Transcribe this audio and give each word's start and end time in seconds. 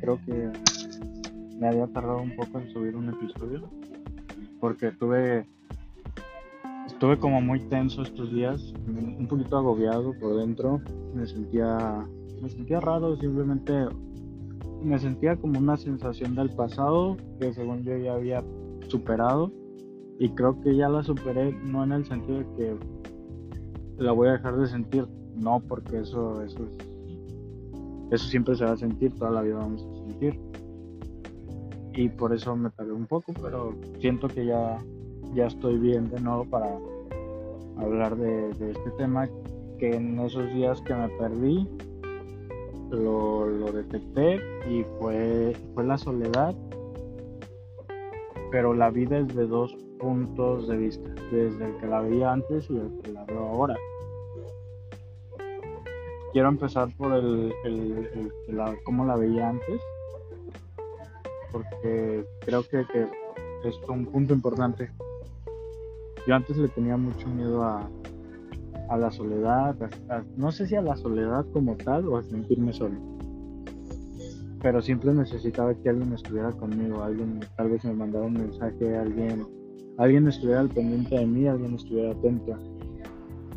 creo 0.00 0.18
que 0.24 0.50
me 1.58 1.68
había 1.68 1.86
tardado 1.88 2.22
un 2.22 2.34
poco 2.34 2.58
en 2.58 2.70
subir 2.70 2.96
un 2.96 3.10
episodio 3.10 3.68
porque 4.60 4.90
tuve 4.92 5.46
estuve 6.86 7.18
como 7.18 7.40
muy 7.40 7.60
tenso 7.68 8.02
estos 8.02 8.32
días, 8.32 8.72
un 8.86 9.26
poquito 9.28 9.56
agobiado 9.56 10.12
por 10.18 10.36
dentro, 10.36 10.80
me 11.14 11.26
sentía 11.26 12.06
me 12.40 12.48
sentía 12.48 12.80
raro, 12.80 13.16
simplemente 13.16 13.86
me 14.82 14.98
sentía 14.98 15.36
como 15.36 15.58
una 15.58 15.76
sensación 15.76 16.34
del 16.34 16.50
pasado 16.50 17.16
que 17.38 17.52
según 17.52 17.84
yo 17.84 17.96
ya 17.98 18.14
había 18.14 18.42
superado 18.88 19.52
y 20.18 20.30
creo 20.30 20.60
que 20.60 20.74
ya 20.74 20.88
la 20.88 21.02
superé 21.02 21.52
no 21.64 21.84
en 21.84 21.92
el 21.92 22.04
sentido 22.04 22.38
de 22.38 22.46
que 22.56 22.76
la 23.98 24.12
voy 24.12 24.28
a 24.28 24.32
dejar 24.32 24.56
de 24.56 24.66
sentir, 24.66 25.06
no 25.36 25.60
porque 25.60 25.98
eso 25.98 26.42
eso 26.42 26.64
es 26.64 26.91
eso 28.12 28.28
siempre 28.28 28.54
se 28.54 28.64
va 28.64 28.72
a 28.72 28.76
sentir, 28.76 29.14
toda 29.14 29.30
la 29.30 29.40
vida 29.40 29.56
vamos 29.56 29.82
a 29.82 30.06
sentir. 30.06 30.38
Y 31.94 32.10
por 32.10 32.34
eso 32.34 32.54
me 32.54 32.68
tardé 32.70 32.92
un 32.92 33.06
poco, 33.06 33.32
pero 33.40 33.74
siento 34.00 34.28
que 34.28 34.44
ya, 34.44 34.78
ya 35.34 35.46
estoy 35.46 35.78
bien 35.78 36.10
de 36.10 36.20
nuevo 36.20 36.44
para 36.44 36.78
hablar 37.78 38.16
de, 38.16 38.50
este 38.50 38.90
tema 38.98 39.26
que 39.78 39.96
en 39.96 40.18
esos 40.20 40.52
días 40.52 40.80
que 40.82 40.94
me 40.94 41.08
perdí 41.08 41.66
lo, 42.90 43.46
lo 43.46 43.72
detecté 43.72 44.38
y 44.70 44.84
fue, 45.00 45.56
fue 45.74 45.84
la 45.84 45.96
soledad, 45.96 46.54
pero 48.50 48.74
la 48.74 48.90
vida 48.90 49.18
es 49.18 49.34
de 49.34 49.46
dos 49.46 49.74
puntos 49.98 50.68
de 50.68 50.76
vista, 50.76 51.08
desde 51.30 51.64
el 51.64 51.76
que 51.78 51.86
la 51.86 52.02
veía 52.02 52.32
antes 52.32 52.68
y 52.68 52.76
el 52.76 52.92
que 53.02 53.12
la 53.12 53.24
veo 53.24 53.38
ahora 53.38 53.76
quiero 56.32 56.48
empezar 56.48 56.88
por 56.96 57.12
el, 57.12 57.52
cómo 58.84 59.04
la 59.04 59.16
veía 59.16 59.50
antes, 59.50 59.80
porque 61.50 62.24
creo 62.40 62.62
que, 62.68 62.80
es 63.64 63.78
un 63.88 64.06
punto 64.06 64.34
importante. 64.34 64.90
Yo 66.26 66.34
antes 66.34 66.56
le 66.56 66.68
tenía 66.68 66.96
mucho 66.96 67.28
miedo 67.28 67.62
a, 67.62 67.88
la 68.96 69.10
soledad, 69.10 69.74
no 70.36 70.52
sé 70.52 70.66
si 70.66 70.76
a 70.76 70.82
la 70.82 70.96
soledad 70.96 71.46
como 71.54 71.76
tal 71.76 72.06
o 72.08 72.18
a 72.18 72.22
sentirme 72.22 72.74
solo, 72.74 72.96
pero 74.60 74.82
siempre 74.82 75.14
necesitaba 75.14 75.74
que 75.74 75.88
alguien 75.88 76.12
estuviera 76.12 76.52
conmigo, 76.52 77.02
alguien 77.02 77.40
tal 77.56 77.70
vez 77.70 77.82
me 77.86 77.94
mandara 77.94 78.26
un 78.26 78.34
mensaje, 78.34 78.96
alguien, 78.96 79.46
alguien 79.96 80.28
estuviera 80.28 80.60
al 80.60 80.68
pendiente 80.68 81.14
de 81.14 81.26
mí, 81.26 81.48
alguien 81.48 81.74
estuviera 81.74 82.12
atento. 82.12 82.54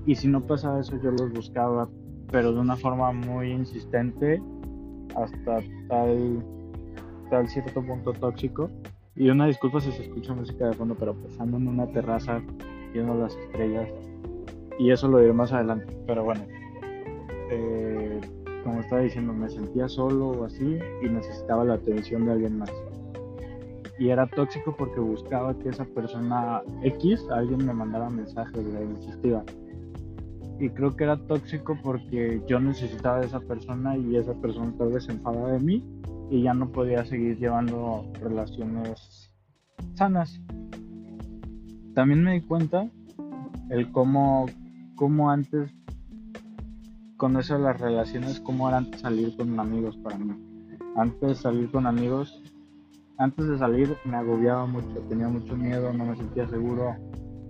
Y 0.06 0.16
si 0.16 0.30
no 0.30 0.40
pasaba 0.40 0.80
eso, 0.80 0.96
yo 1.04 1.12
los 1.12 1.34
buscaba 1.34 1.90
pero 2.32 2.54
de 2.54 2.60
una 2.60 2.76
forma 2.76 3.12
muy 3.12 3.52
insistente 3.52 4.42
hasta 5.16 5.62
tal, 5.88 6.44
tal 7.30 7.48
cierto 7.48 7.82
punto 7.84 8.14
tóxico. 8.14 8.70
Y 9.16 9.30
una 9.30 9.48
disculpa 9.48 9.80
si 9.80 9.92
se 9.92 10.04
escucha 10.04 10.34
música 10.34 10.68
de 10.68 10.74
fondo, 10.74 10.96
pero 10.96 11.16
pasando 11.16 11.58
en 11.58 11.68
una 11.68 11.88
terraza 11.88 12.42
viendo 12.94 13.16
las 13.16 13.36
estrellas. 13.36 13.90
Y 14.78 14.92
eso 14.92 15.08
lo 15.08 15.20
diré 15.20 15.32
más 15.32 15.54
adelante. 15.54 15.98
Pero 16.06 16.26
bueno, 16.26 16.42
eh, 17.50 18.20
como 18.64 18.82
estaba 18.82 19.02
diciendo, 19.02 19.32
me 19.32 19.50
sentía 19.50 19.88
solo 19.88 20.30
o 20.30 20.46
así 20.46 20.80
y 21.02 21.08
necesitaba 21.08 21.64
la 21.64 21.76
atención 21.76 22.26
de 22.26 22.34
alguien 22.34 22.58
más. 22.58 22.72
Y 23.98 24.10
era 24.10 24.28
tóxico 24.28 24.76
porque 24.76 25.00
buscaba 25.00 25.58
que 25.58 25.70
esa 25.70 25.86
persona 25.86 26.62
X, 26.84 27.26
alguien 27.32 27.66
me 27.66 27.74
mandara 27.74 28.10
mensajes, 28.10 28.66
le 28.66 28.84
insistía 28.84 29.42
y 30.60 30.70
creo 30.70 30.96
que 30.96 31.04
era 31.04 31.18
tóxico 31.18 31.78
porque 31.84 32.42
yo 32.48 32.60
necesitaba 32.60 33.20
de 33.20 33.28
esa 33.28 33.40
persona 33.40 33.98
y 33.98 34.16
esa 34.16 34.34
persona 34.36 34.74
tal 34.78 34.94
vez 34.94 35.06
se 35.06 35.12
enfadaba 35.12 35.52
de 35.52 35.60
mí 35.60 35.84
y 36.30 36.44
ya 36.44 36.54
no 36.54 36.72
podía 36.72 37.06
seguir 37.06 37.38
llevando 37.38 38.06
relaciones 38.22 39.32
sanas. 39.96 40.40
También 41.94 42.24
me 42.24 42.34
di 42.34 42.42
cuenta 42.42 42.90
el 43.70 43.92
cómo, 43.92 44.46
cómo 44.96 45.30
antes 45.30 45.72
con 47.18 47.38
eso 47.38 47.56
de 47.56 47.62
las 47.62 47.80
relaciones, 47.80 48.40
cómo 48.40 48.68
era 48.68 48.78
antes 48.78 49.02
salir 49.02 49.36
con 49.36 49.60
amigos 49.60 49.98
para 49.98 50.18
mí. 50.18 50.34
Antes 50.98 51.30
de 51.30 51.36
salir 51.36 51.72
con 51.72 51.88
amigos, 51.88 52.42
antes 53.18 53.48
de 53.48 53.58
salir 53.58 53.96
me 54.06 54.18
agobiaba 54.18 54.66
mucho, 54.66 55.00
tenía 55.10 55.28
mucho 55.28 55.56
miedo, 55.56 55.94
no 55.94 56.06
me 56.06 56.16
sentía 56.16 56.48
seguro, 56.48 56.96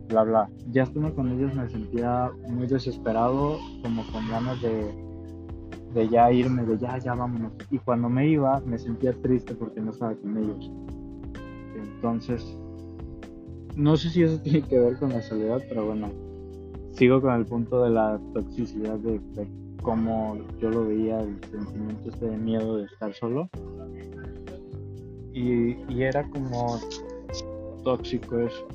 bla, 0.07 0.23
bla. 0.23 0.49
Ya 0.71 0.83
estando 0.83 1.13
con 1.13 1.31
ellos 1.31 1.53
me 1.55 1.67
sentía 1.69 2.31
muy 2.47 2.67
desesperado, 2.67 3.57
como 3.81 4.03
con 4.11 4.27
ganas 4.29 4.61
de, 4.61 4.93
de 5.93 6.09
ya 6.09 6.31
irme, 6.31 6.65
de 6.65 6.77
ya, 6.77 6.97
ya 6.97 7.13
vámonos. 7.13 7.53
Y 7.71 7.79
cuando 7.79 8.09
me 8.09 8.27
iba, 8.27 8.59
me 8.61 8.77
sentía 8.77 9.13
triste 9.21 9.55
porque 9.55 9.81
no 9.81 9.91
estaba 9.91 10.15
con 10.15 10.37
ellos. 10.37 10.71
Entonces, 11.75 12.57
no 13.75 13.97
sé 13.97 14.09
si 14.09 14.23
eso 14.23 14.39
tiene 14.43 14.61
que 14.61 14.79
ver 14.79 14.97
con 14.97 15.09
la 15.09 15.21
soledad, 15.21 15.61
pero 15.67 15.85
bueno, 15.85 16.09
sigo 16.91 17.21
con 17.21 17.33
el 17.33 17.45
punto 17.45 17.83
de 17.83 17.89
la 17.91 18.19
toxicidad 18.33 18.97
de, 18.99 19.19
cómo 19.81 20.37
yo 20.59 20.71
lo 20.71 20.87
veía, 20.87 21.19
el 21.21 21.39
sentimiento 21.51 22.09
este 22.09 22.25
de 22.25 22.37
miedo 22.37 22.77
de 22.77 22.85
estar 22.85 23.13
solo. 23.13 23.49
Y, 25.33 25.75
y 25.93 26.03
era 26.03 26.23
como 26.29 26.79
tóxico 27.83 28.39
eso 28.39 28.65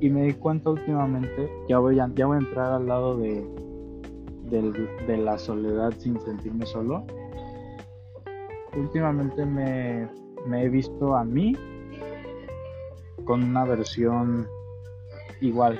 y 0.00 0.10
me 0.10 0.22
di 0.22 0.32
cuenta 0.34 0.70
últimamente, 0.70 1.50
ya 1.68 1.78
voy 1.78 1.98
a, 2.00 2.10
ya 2.14 2.26
voy 2.26 2.36
a 2.36 2.40
entrar 2.40 2.72
al 2.72 2.86
lado 2.86 3.16
de, 3.16 3.44
de, 4.50 5.16
la 5.16 5.38
soledad 5.38 5.92
sin 5.98 6.20
sentirme 6.20 6.66
solo. 6.66 7.04
Últimamente 8.76 9.46
me, 9.46 10.08
he 10.50 10.68
visto 10.68 11.14
a 11.14 11.24
mí 11.24 11.56
con 13.24 13.42
una 13.42 13.64
versión 13.64 14.46
igual. 15.40 15.78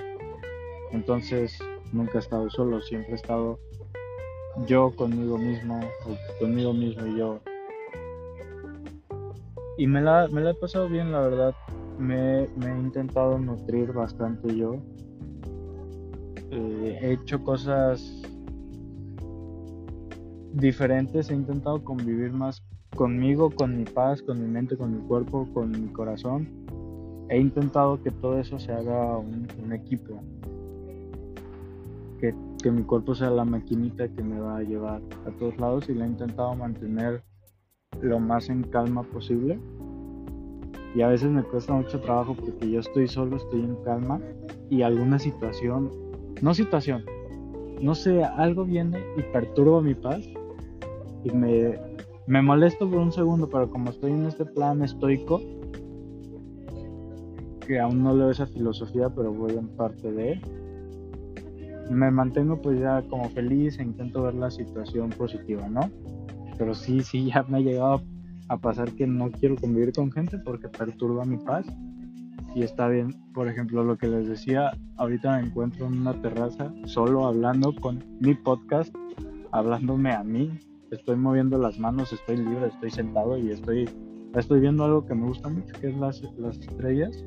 Entonces 0.92 1.58
nunca 1.92 2.18
he 2.18 2.20
estado 2.20 2.48
solo, 2.50 2.80
siempre 2.80 3.12
he 3.12 3.16
estado 3.16 3.58
yo 4.66 4.94
conmigo 4.94 5.36
mismo, 5.36 5.80
conmigo 6.38 6.72
mismo 6.72 7.06
y 7.06 7.18
yo. 7.18 7.40
Y 9.76 9.88
me 9.88 10.00
la, 10.00 10.28
me 10.28 10.40
la 10.40 10.50
he 10.50 10.54
pasado 10.54 10.88
bien, 10.88 11.10
la 11.10 11.20
verdad 11.20 11.54
me, 11.98 12.44
he 12.44 12.78
intentado 12.80 13.38
nutrir 13.38 13.92
bastante 13.92 14.54
yo. 14.54 14.76
Eh, 16.50 16.98
he 17.00 17.12
hecho 17.12 17.42
cosas 17.42 18.22
diferentes, 20.52 21.30
he 21.30 21.34
intentado 21.34 21.82
convivir 21.82 22.32
más 22.32 22.62
conmigo, 22.94 23.50
con 23.50 23.76
mi 23.76 23.84
paz, 23.84 24.22
con 24.22 24.40
mi 24.40 24.48
mente, 24.48 24.76
con 24.76 24.94
mi 24.94 25.06
cuerpo, 25.06 25.48
con 25.52 25.70
mi 25.70 25.88
corazón. 25.88 26.48
He 27.28 27.38
intentado 27.38 28.00
que 28.02 28.10
todo 28.10 28.38
eso 28.38 28.58
se 28.58 28.72
haga 28.72 29.18
un, 29.18 29.72
equipo. 29.72 30.20
Que, 32.20 32.34
que, 32.62 32.70
mi 32.70 32.82
cuerpo 32.82 33.14
sea 33.14 33.30
la 33.30 33.44
maquinita 33.44 34.08
que 34.08 34.22
me 34.22 34.38
va 34.38 34.58
a 34.58 34.62
llevar 34.62 35.02
a 35.26 35.30
todos 35.32 35.58
lados 35.58 35.88
y 35.88 35.94
lo 35.94 36.04
he 36.04 36.08
intentado 36.08 36.54
mantener 36.54 37.22
lo 38.00 38.20
más 38.20 38.48
en 38.48 38.62
calma 38.62 39.02
posible 39.02 39.58
y 40.94 41.02
a 41.02 41.08
veces 41.08 41.30
me 41.30 41.42
cuesta 41.42 41.72
mucho 41.74 42.00
trabajo 42.00 42.34
porque 42.34 42.70
yo 42.70 42.80
estoy 42.80 43.08
solo, 43.08 43.36
estoy 43.36 43.60
en 43.60 43.76
calma 43.84 44.20
y 44.70 44.82
alguna 44.82 45.18
situación, 45.18 45.90
no 46.40 46.54
situación, 46.54 47.04
no 47.80 47.94
sé, 47.94 48.22
algo 48.22 48.64
viene 48.64 49.02
y 49.16 49.22
perturba 49.32 49.82
mi 49.82 49.94
paz 49.94 50.20
y 51.24 51.30
me, 51.30 51.78
me 52.26 52.42
molesto 52.42 52.88
por 52.88 53.00
un 53.00 53.12
segundo, 53.12 53.48
pero 53.48 53.68
como 53.70 53.90
estoy 53.90 54.12
en 54.12 54.26
este 54.26 54.44
plan 54.44 54.82
estoico, 54.82 55.40
que 57.66 57.80
aún 57.80 58.02
no 58.02 58.14
leo 58.14 58.30
esa 58.30 58.46
filosofía, 58.46 59.08
pero 59.08 59.32
voy 59.32 59.52
en 59.56 59.68
parte 59.68 60.12
de 60.12 60.40
me 61.90 62.10
mantengo 62.10 62.60
pues 62.60 62.80
ya 62.80 63.02
como 63.08 63.28
feliz 63.30 63.78
e 63.78 63.82
intento 63.82 64.22
ver 64.22 64.34
la 64.34 64.50
situación 64.50 65.10
positiva, 65.10 65.68
¿no? 65.68 65.90
Pero 66.56 66.74
sí, 66.74 67.02
sí, 67.02 67.26
ya 67.26 67.42
me 67.48 67.58
ha 67.58 67.60
llegado 67.60 68.02
a 68.48 68.58
pasar 68.58 68.92
que 68.92 69.06
no 69.06 69.30
quiero 69.30 69.56
convivir 69.56 69.92
con 69.92 70.12
gente 70.12 70.38
porque 70.38 70.68
perturba 70.68 71.24
mi 71.24 71.38
paz. 71.38 71.66
Y 72.54 72.62
está 72.62 72.88
bien, 72.88 73.12
por 73.32 73.48
ejemplo, 73.48 73.82
lo 73.82 73.98
que 73.98 74.06
les 74.06 74.28
decía, 74.28 74.70
ahorita 74.96 75.36
me 75.36 75.46
encuentro 75.46 75.86
en 75.86 76.00
una 76.00 76.20
terraza 76.20 76.72
solo 76.84 77.26
hablando 77.26 77.74
con 77.74 78.04
mi 78.20 78.34
podcast, 78.34 78.94
hablándome 79.50 80.12
a 80.12 80.22
mí. 80.22 80.50
Estoy 80.90 81.16
moviendo 81.16 81.58
las 81.58 81.78
manos, 81.78 82.12
estoy 82.12 82.36
libre, 82.36 82.68
estoy 82.68 82.90
sentado 82.90 83.36
y 83.38 83.50
estoy, 83.50 83.90
estoy 84.34 84.60
viendo 84.60 84.84
algo 84.84 85.04
que 85.04 85.14
me 85.14 85.26
gusta 85.26 85.48
mucho, 85.48 85.74
que 85.80 85.88
es 85.88 85.96
las, 85.96 86.22
las 86.38 86.58
estrellas. 86.58 87.24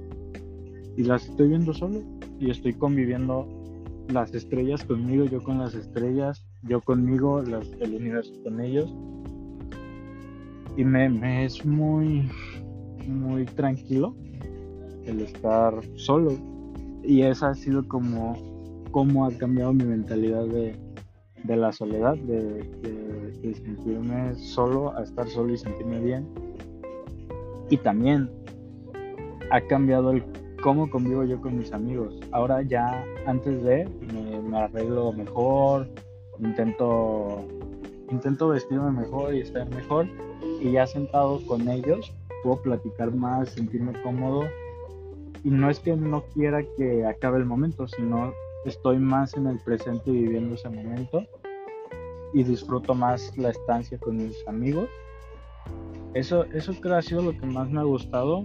Y 0.96 1.04
las 1.04 1.28
estoy 1.28 1.50
viendo 1.50 1.74
solo 1.74 2.02
y 2.40 2.50
estoy 2.50 2.74
conviviendo 2.74 3.48
las 4.08 4.34
estrellas 4.34 4.86
conmigo, 4.86 5.26
yo 5.26 5.44
con 5.44 5.58
las 5.58 5.76
estrellas, 5.76 6.46
yo 6.64 6.80
conmigo, 6.80 7.42
las, 7.42 7.70
el 7.82 7.96
universo 7.96 8.32
con 8.44 8.62
ellos 8.62 8.94
y 10.78 10.86
me, 10.86 11.44
es 11.44 11.66
muy, 11.66 12.30
muy 13.08 13.46
tranquilo 13.46 14.16
el 15.06 15.22
estar 15.22 15.74
solo. 15.96 16.34
Y 17.04 17.24
esa 17.24 17.50
ha 17.50 17.56
sido 17.56 17.88
como, 17.88 18.36
como 18.92 19.26
ha 19.26 19.32
cambiado 19.32 19.74
mi 19.74 19.86
mentalidad 19.86 20.46
de, 20.46 20.76
de 21.44 21.58
la 21.58 21.72
soledad, 21.72 22.16
de, 22.16 22.62
de, 23.42 23.56
sentirme 23.56 24.36
solo, 24.36 24.96
a 24.96 25.04
estar 25.04 25.28
solo 25.28 25.54
y 25.54 25.58
sentirme 25.58 26.00
bien. 26.00 26.28
Y 27.70 27.78
también 27.78 28.30
ha 29.50 29.62
cambiado 29.62 30.12
el 30.12 30.24
cómo 30.62 30.90
convivo 30.92 31.24
yo 31.24 31.42
con 31.42 31.58
mis 31.58 31.74
amigos. 31.74 32.20
Ahora 32.32 32.62
ya 32.62 33.04
antes 33.26 33.64
de 33.64 33.90
me, 34.14 34.42
me 34.42 34.58
arreglo 34.60 35.12
mejor, 35.12 35.90
intento 36.40 37.48
intento 38.12 38.50
vestirme 38.50 38.92
mejor 38.92 39.34
y 39.34 39.42
estar 39.42 39.68
mejor 39.70 40.08
y 40.60 40.72
ya 40.72 40.88
sentado 40.88 41.40
con 41.46 41.68
ellos 41.70 42.14
puedo 42.44 42.62
platicar 42.62 43.14
más, 43.14 43.50
sentirme 43.50 43.94
cómodo 44.02 44.44
y 45.44 45.50
no 45.50 45.70
es 45.70 45.80
que 45.80 45.96
no 45.96 46.24
quiera 46.34 46.64
que 46.78 47.06
acabe 47.06 47.40
el 47.40 47.46
momento, 47.46 47.88
sino 47.88 48.34
estoy 48.66 48.98
más 48.98 49.36
en 49.36 49.48
el 49.48 49.60
presente 49.60 50.12
viviendo 50.12 50.56
ese 50.56 50.70
momento 50.70 51.24
y 52.34 52.44
disfruto 52.44 52.94
más 52.94 53.36
la 53.38 53.50
estancia 53.52 53.98
con 53.98 54.18
mis 54.18 54.36
amigos. 54.48 54.90
Eso, 56.14 56.46
eso 56.46 56.74
creo 56.82 56.96
ha 56.96 57.02
sido 57.02 57.22
lo 57.22 57.32
que 57.32 57.46
más 57.46 57.70
me 57.70 57.80
ha 57.80 57.84
gustado 57.84 58.44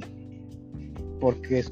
porque 1.20 1.64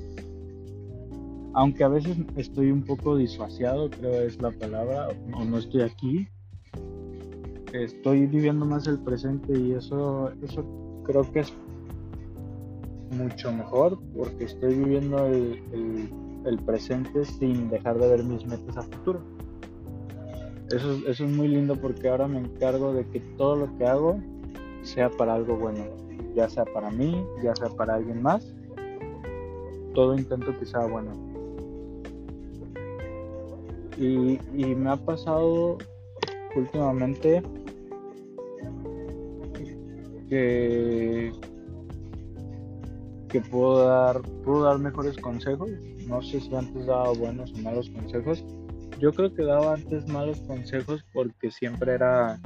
aunque 1.54 1.84
a 1.84 1.88
veces 1.88 2.16
estoy 2.36 2.70
un 2.70 2.84
poco 2.84 3.16
disociado, 3.16 3.90
creo 3.90 4.22
es 4.22 4.40
la 4.40 4.52
palabra, 4.52 5.08
o 5.34 5.44
no 5.44 5.58
estoy 5.58 5.82
aquí, 5.82 6.28
estoy 7.72 8.26
viviendo 8.26 8.64
más 8.66 8.86
el 8.86 8.98
presente 8.98 9.58
y 9.58 9.72
eso, 9.72 10.30
eso 10.42 10.64
creo 11.04 11.30
que 11.30 11.40
es 11.40 11.52
mucho 13.10 13.52
mejor 13.52 13.98
porque 14.16 14.44
estoy 14.44 14.74
viviendo 14.74 15.26
el, 15.26 16.10
el, 16.44 16.58
presente 16.60 17.24
sin 17.24 17.68
dejar 17.70 17.98
de 17.98 18.08
ver 18.08 18.24
mis 18.24 18.46
metas 18.46 18.76
a 18.76 18.82
futuro. 18.82 19.20
Eso, 20.70 20.92
eso 21.08 21.24
es 21.24 21.30
muy 21.30 21.48
lindo 21.48 21.74
porque 21.76 22.08
ahora 22.08 22.28
me 22.28 22.38
encargo 22.38 22.92
de 22.92 23.04
que 23.08 23.20
todo 23.36 23.56
lo 23.56 23.76
que 23.76 23.86
hago 23.86 24.20
sea 24.82 25.10
para 25.10 25.34
algo 25.34 25.56
bueno, 25.56 25.84
ya 26.34 26.48
sea 26.48 26.64
para 26.64 26.90
mí, 26.90 27.24
ya 27.42 27.54
sea 27.56 27.68
para 27.70 27.94
alguien 27.94 28.22
más. 28.22 28.54
Todo 29.94 30.16
intento 30.16 30.56
que 30.58 30.66
sea 30.66 30.86
bueno. 30.86 31.10
Y, 33.98 34.38
y 34.54 34.74
me 34.76 34.90
ha 34.90 34.96
pasado 34.96 35.78
últimamente 36.54 37.42
que, 40.30 41.32
que 43.28 43.40
puedo 43.42 43.84
dar, 43.84 44.22
puedo 44.44 44.62
dar 44.62 44.78
mejores 44.78 45.18
consejos. 45.18 45.70
No 46.06 46.22
sé 46.22 46.40
si 46.40 46.54
antes 46.54 46.86
daba 46.86 47.12
buenos 47.12 47.52
o 47.52 47.58
malos 47.58 47.90
consejos. 47.90 48.44
Yo 48.98 49.12
creo 49.12 49.34
que 49.34 49.42
daba 49.42 49.74
antes 49.74 50.08
malos 50.08 50.40
consejos 50.42 51.04
porque 51.12 51.50
siempre 51.50 51.94
era 51.94 52.40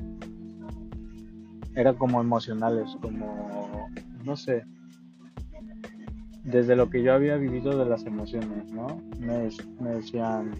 era 1.76 1.92
como 1.92 2.20
emocionales, 2.20 2.96
como 3.02 3.88
no 4.24 4.36
sé, 4.36 4.64
desde 6.44 6.76
lo 6.76 6.88
que 6.88 7.02
yo 7.02 7.12
había 7.12 7.36
vivido 7.36 7.76
de 7.76 7.84
las 7.84 8.06
emociones, 8.06 8.70
¿no? 8.70 9.00
Me, 9.18 9.48
me 9.80 9.96
decían, 9.96 10.52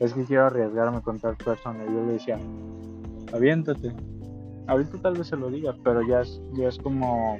es 0.00 0.12
que 0.12 0.24
quiero 0.24 0.46
arriesgarme 0.46 1.00
con 1.02 1.18
tal 1.18 1.36
persona. 1.36 1.84
Y 1.84 1.92
yo 1.92 2.06
le 2.06 2.12
decía, 2.14 2.38
aviéntate, 3.32 3.92
ahorita 4.70 4.98
tal 4.98 5.14
vez 5.14 5.26
se 5.26 5.36
lo 5.36 5.50
diga, 5.50 5.74
pero 5.82 6.00
ya 6.06 6.20
es, 6.20 6.40
ya 6.54 6.68
es 6.68 6.78
como, 6.78 7.38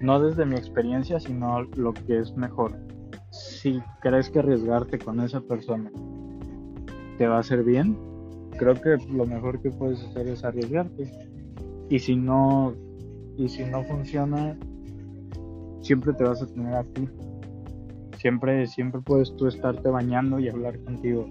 no 0.00 0.20
desde 0.20 0.46
mi 0.46 0.54
experiencia, 0.54 1.18
sino 1.18 1.62
lo 1.62 1.92
que 1.92 2.20
es 2.20 2.36
mejor. 2.36 2.78
Si 3.30 3.80
crees 4.00 4.30
que 4.30 4.38
arriesgarte 4.38 4.98
con 4.98 5.20
esa 5.20 5.40
persona 5.40 5.90
te 7.18 7.26
va 7.26 7.36
a 7.36 7.40
hacer 7.40 7.64
bien, 7.64 7.98
creo 8.58 8.74
que 8.74 8.96
lo 9.10 9.26
mejor 9.26 9.60
que 9.60 9.70
puedes 9.70 10.02
hacer 10.04 10.28
es 10.28 10.44
arriesgarte. 10.44 11.10
Y 11.90 11.98
si 11.98 12.14
no, 12.14 12.72
y 13.36 13.48
si 13.48 13.64
no 13.64 13.82
funciona, 13.84 14.56
siempre 15.80 16.12
te 16.12 16.22
vas 16.22 16.42
a 16.42 16.46
tener 16.46 16.74
a 16.74 16.84
ti. 16.84 17.08
Siempre, 18.18 18.66
siempre 18.68 19.00
puedes 19.00 19.34
tú 19.36 19.48
estarte 19.48 19.88
bañando 19.88 20.38
y 20.38 20.48
hablar 20.48 20.78
contigo. 20.84 21.26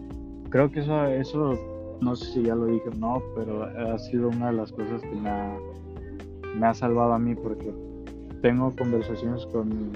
Creo 0.49 0.71
que 0.71 0.81
eso, 0.81 1.05
eso 1.05 1.76
no 2.01 2.15
sé 2.15 2.25
si 2.33 2.43
ya 2.43 2.55
lo 2.55 2.65
dije 2.65 2.89
o 2.89 2.95
no, 2.95 3.21
pero 3.35 3.63
ha 3.63 3.97
sido 3.99 4.29
una 4.29 4.47
de 4.47 4.57
las 4.57 4.71
cosas 4.71 5.01
que 5.01 5.15
me 5.15 6.67
ha, 6.67 6.73
salvado 6.73 7.13
a 7.13 7.19
mí 7.19 7.35
porque 7.35 7.73
tengo 8.41 8.73
conversaciones 8.75 9.45
con 9.47 9.91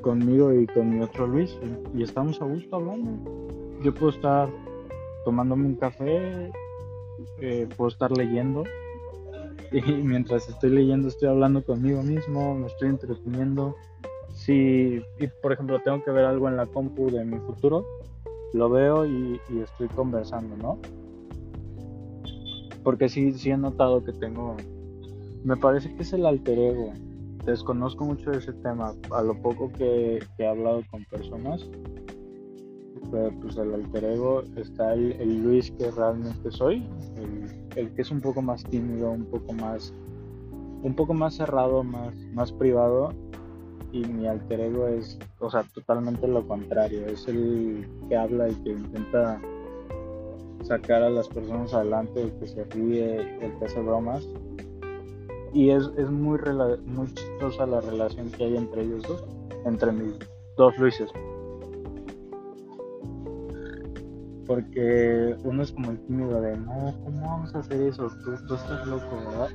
conmigo 0.00 0.52
y 0.52 0.66
con 0.66 0.90
mi 0.90 1.02
otro 1.02 1.26
Luis 1.26 1.58
y, 1.94 2.02
estamos 2.02 2.40
a 2.40 2.44
gusto 2.44 2.76
hablando. 2.76 3.10
Yo 3.82 3.92
puedo 3.92 4.10
estar 4.10 4.48
tomándome 5.24 5.66
un 5.66 5.74
café, 5.74 6.50
eh, 7.40 7.68
puedo 7.76 7.88
estar 7.88 8.12
leyendo 8.12 8.62
y 9.72 9.80
mientras 10.04 10.48
estoy 10.48 10.70
leyendo 10.70 11.08
estoy 11.08 11.28
hablando 11.28 11.64
conmigo 11.64 12.02
mismo, 12.02 12.54
me 12.54 12.66
estoy 12.66 12.88
entreteniendo. 12.88 13.76
Si, 14.34 15.02
y 15.18 15.26
por 15.42 15.52
ejemplo, 15.52 15.80
tengo 15.82 16.04
que 16.04 16.10
ver 16.10 16.24
algo 16.24 16.48
en 16.48 16.56
la 16.56 16.66
compu 16.66 17.10
de 17.10 17.24
mi 17.24 17.38
futuro, 17.38 17.84
lo 18.52 18.70
veo 18.70 19.06
y, 19.06 19.40
estoy 19.62 19.88
conversando, 19.88 20.56
¿no? 20.56 20.78
Porque 22.82 23.08
sí, 23.08 23.32
sí 23.32 23.50
he 23.50 23.56
notado 23.56 24.04
que 24.04 24.12
tengo, 24.12 24.56
me 25.44 25.56
parece 25.56 25.94
que 25.94 26.02
es 26.02 26.12
el 26.12 26.26
alter 26.26 26.58
ego. 26.58 26.92
Desconozco 27.44 28.04
mucho 28.04 28.30
de 28.30 28.38
ese 28.38 28.52
tema, 28.54 28.94
a 29.12 29.22
lo 29.22 29.40
poco 29.40 29.70
que, 29.72 30.20
he 30.38 30.46
hablado 30.46 30.82
con 30.90 31.04
personas, 31.04 31.68
pues 33.40 33.56
el 33.56 33.72
alter 33.72 34.04
ego 34.04 34.42
está 34.56 34.94
el, 34.94 35.42
Luis 35.42 35.70
que 35.72 35.90
realmente 35.90 36.50
soy, 36.50 36.86
el, 37.16 37.68
el, 37.76 37.94
que 37.94 38.02
es 38.02 38.10
un 38.10 38.20
poco 38.20 38.42
más 38.42 38.64
tímido, 38.64 39.10
un 39.10 39.26
poco 39.26 39.52
más, 39.52 39.94
un 40.82 40.94
poco 40.94 41.14
más 41.14 41.34
cerrado, 41.34 41.84
más, 41.84 42.16
más 42.32 42.52
privado, 42.52 43.10
y 44.02 44.04
mi 44.06 44.26
alter 44.26 44.60
ego 44.60 44.86
es, 44.88 45.18
o 45.38 45.50
sea, 45.50 45.62
totalmente 45.74 46.26
lo 46.28 46.46
contrario, 46.46 47.06
es 47.06 47.26
el 47.28 47.88
que 48.08 48.16
habla 48.16 48.48
y 48.48 48.54
que 48.56 48.70
intenta 48.70 49.40
sacar 50.62 51.02
a 51.02 51.10
las 51.10 51.28
personas 51.28 51.72
adelante, 51.72 52.22
el 52.22 52.32
que 52.38 52.48
se 52.48 52.64
ríe, 52.64 53.38
el 53.44 53.58
que 53.58 53.64
hace 53.64 53.80
bromas. 53.80 54.26
Y 55.52 55.70
es, 55.70 55.90
es 55.96 56.10
muy, 56.10 56.38
chistosa 57.14 57.66
la 57.66 57.80
relación 57.80 58.30
que 58.30 58.44
hay 58.44 58.56
entre 58.56 58.82
ellos 58.82 59.02
dos, 59.04 59.24
entre 59.64 59.92
mis 59.92 60.14
dos 60.56 60.76
Luises. 60.78 61.10
Porque 64.46 65.34
uno 65.44 65.62
es 65.62 65.72
como 65.72 65.90
el 65.90 65.98
tímido 66.00 66.40
de, 66.40 66.56
no, 66.58 66.94
¿cómo 67.04 67.26
vamos 67.26 67.54
a 67.54 67.60
hacer 67.60 67.80
eso? 67.80 68.08
Tú, 68.24 68.32
tú 68.46 68.54
estás 68.54 68.86
loco, 68.86 69.16
¿verdad? 69.16 69.48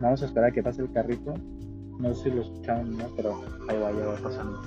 Vamos 0.00 0.22
a 0.22 0.26
esperar 0.26 0.50
a 0.50 0.52
que 0.52 0.62
pase 0.62 0.82
el 0.82 0.92
carrito 0.92 1.34
no 1.98 2.14
sé 2.14 2.24
si 2.24 2.30
lo 2.30 2.42
escucharon, 2.42 2.96
¿no? 2.96 3.04
pero 3.16 3.40
ahí 3.68 3.78
va, 3.78 3.92
ya 3.92 4.06
va 4.06 4.16
pasando. 4.16 4.60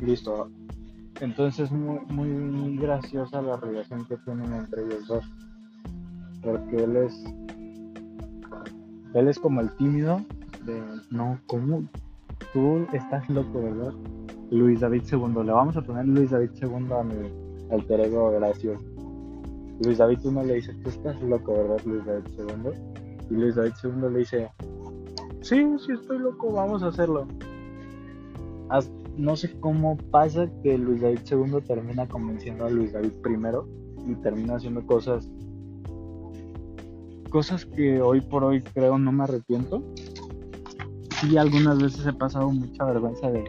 Listo. 0.00 0.50
Entonces 1.20 1.70
muy, 1.72 2.00
muy 2.28 2.76
graciosa 2.76 3.40
la 3.40 3.56
relación 3.56 4.04
que 4.06 4.16
tienen 4.18 4.52
entre 4.52 4.84
ellos 4.84 5.06
dos. 5.08 5.24
Porque 6.42 6.84
él 6.84 6.96
es. 6.96 7.24
Él 9.14 9.28
es 9.28 9.38
como 9.38 9.62
el 9.62 9.70
tímido 9.76 10.20
de 10.66 10.82
no, 11.10 11.40
¿cómo? 11.46 11.84
Tú 12.52 12.86
estás 12.92 13.28
loco, 13.30 13.62
¿verdad? 13.62 13.94
Luis 14.50 14.80
David 14.80 15.02
II. 15.10 15.44
Le 15.44 15.52
vamos 15.52 15.76
a 15.76 15.82
poner 15.82 16.06
Luis 16.06 16.30
David 16.30 16.50
II 16.60 16.92
a 16.92 17.02
mi 17.02 17.72
alter 17.72 18.00
ego 18.00 18.30
gracioso. 18.32 18.84
Luis 19.82 19.98
David 19.98 20.18
uno 20.24 20.42
le 20.42 20.54
dice, 20.54 20.74
tú 20.82 20.90
estás 20.90 21.20
loco, 21.22 21.52
¿verdad, 21.52 21.80
Luis 21.84 22.04
David 22.04 22.24
II? 22.38 23.05
Y 23.30 23.34
Luis 23.34 23.54
David 23.54 23.72
II 23.82 24.10
le 24.12 24.18
dice, 24.20 24.50
sí, 25.40 25.64
sí 25.84 25.92
estoy 25.92 26.18
loco, 26.18 26.52
vamos 26.52 26.82
a 26.82 26.88
hacerlo. 26.88 27.26
No 29.16 29.34
sé 29.34 29.58
cómo 29.60 29.96
pasa 30.10 30.48
que 30.62 30.76
Luis 30.76 31.00
David 31.00 31.20
II 31.30 31.62
termina 31.66 32.06
convenciendo 32.06 32.66
a 32.66 32.70
Luis 32.70 32.92
David 32.92 33.12
I 33.24 34.10
y 34.10 34.14
termina 34.16 34.56
haciendo 34.56 34.84
cosas 34.86 35.28
cosas 37.30 37.64
que 37.66 38.00
hoy 38.00 38.20
por 38.20 38.44
hoy 38.44 38.62
creo 38.62 38.98
no 38.98 39.12
me 39.12 39.24
arrepiento. 39.24 39.82
Sí, 41.20 41.36
algunas 41.36 41.82
veces 41.82 42.06
he 42.06 42.12
pasado 42.12 42.50
mucha 42.50 42.84
vergüenza 42.84 43.30
de 43.30 43.44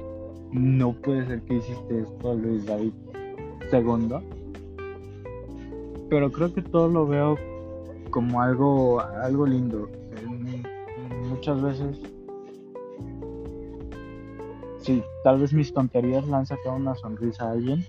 no 0.51 0.93
puede 0.93 1.25
ser 1.25 1.41
que 1.43 1.55
hiciste 1.55 1.99
esto 1.99 2.33
Luis 2.33 2.65
David 2.65 2.93
II. 3.71 4.15
Pero 6.09 6.31
creo 6.31 6.53
que 6.53 6.61
todo 6.61 6.87
lo 6.87 7.05
veo 7.05 7.37
como 8.17 8.41
algo, 8.41 8.99
algo 8.99 9.45
lindo. 9.45 9.87
Muchas 11.29 11.61
veces, 11.61 11.99
sí, 14.79 15.03
tal 15.23 15.39
vez 15.39 15.53
mis 15.53 15.71
tonterías 15.71 16.25
le 16.25 16.33
han 16.33 16.47
sacado 16.47 16.77
una 16.77 16.95
sonrisa 16.95 17.43
a 17.43 17.51
alguien 17.51 17.85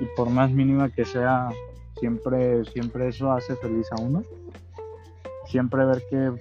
y 0.00 0.04
por 0.14 0.30
más 0.30 0.52
mínima 0.52 0.90
que 0.90 1.04
sea, 1.04 1.50
siempre, 1.98 2.64
siempre 2.66 3.08
eso 3.08 3.32
hace 3.32 3.56
feliz 3.56 3.88
a 3.90 4.00
uno. 4.00 4.22
Siempre 5.46 5.86
ver 5.86 6.04
que 6.08 6.32